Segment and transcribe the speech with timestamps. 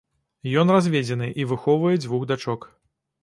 [0.61, 2.61] Ён разведзены і выхоўвае дзвюх дачок.